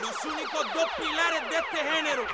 Los 0.00 0.24
únicos 0.24 0.66
dos 0.74 0.86
pilares 0.96 1.42
de 1.50 1.56
este 1.56 1.76
género. 1.76 2.26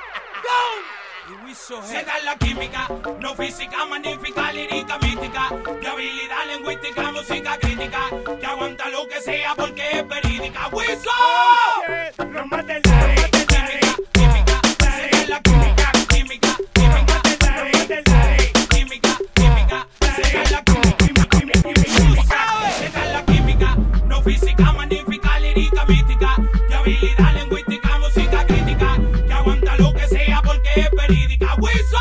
Y 1.29 1.45
wiso. 1.45 1.81
Se 1.83 2.03
da 2.03 2.17
la 2.19 2.35
química. 2.37 2.87
No 3.19 3.35
física, 3.35 3.85
magnífica, 3.85 4.51
lirica, 4.53 4.97
mítica, 4.99 5.49
De 5.81 5.87
habilidad, 5.87 6.45
lingüística, 6.53 7.11
música, 7.11 7.57
crítica. 7.59 7.99
Que 8.39 8.45
aguanta 8.45 8.89
lo 8.89 9.07
que 9.07 9.21
sea 9.21 9.53
porque 9.55 9.83
es 9.91 10.07
verídica. 10.07 10.67
¡Wiso! 10.71 11.09
¡No 12.29 12.45
matense! 12.47 12.89
¡Mate, 12.89 13.45
química! 14.13 14.61
Se 14.79 15.09
da 15.09 15.27
la 15.27 15.41
química! 15.41 15.91
química, 16.09 16.57
química! 16.73 17.21
¡Qué 17.23 17.37
cate! 17.37 18.51
Química, 18.69 19.17
química, 19.33 19.87
seca 20.15 20.51
la 20.51 20.63
química, 20.63 21.25
química, 21.29 21.29
química, 21.29 21.83
química. 21.83 22.71
Se 22.79 22.89
da 22.89 23.05
la 23.05 23.25
química, 23.25 23.75
no 24.05 24.21
física, 24.21 24.71
magnífica, 24.71 25.39
lirita, 25.39 25.85
mística, 25.85 26.35
de 26.69 26.75
habilidad 26.75 27.26
lo 29.77 29.93
que 29.93 30.07
sea 30.07 30.41
porque 30.43 30.69
es 30.75 30.89
verídica. 30.91 31.55
Wilson. 31.57 31.97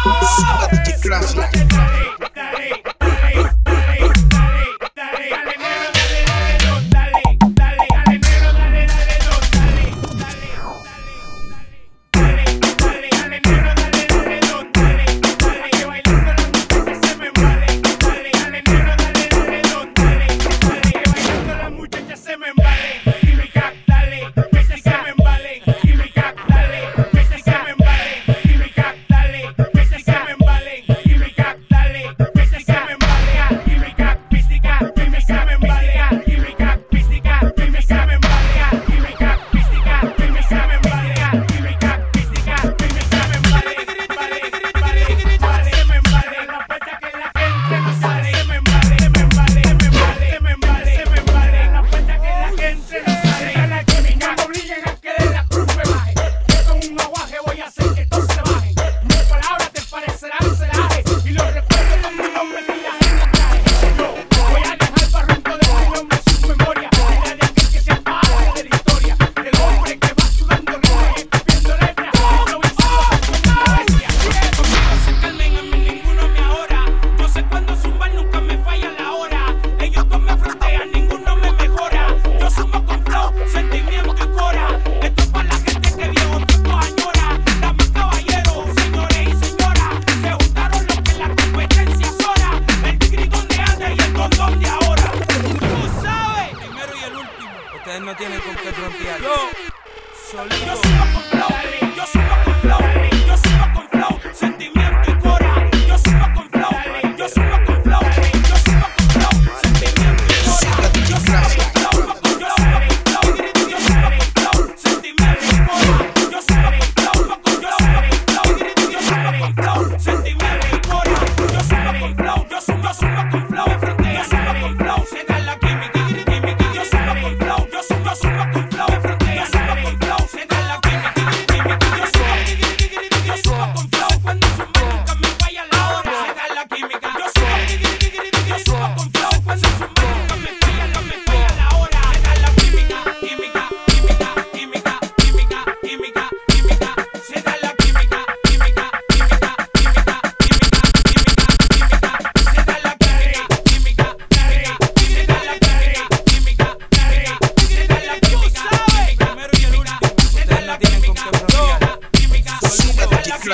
ustedes 97.97 98.03
no 98.03 98.17
tiene 98.17 98.39
con 98.41 98.55
qué 98.57 98.73
frontear. 98.73 99.21
Yo, 99.21 99.51
solito. 100.31 101.56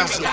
gracias. 0.03 0.32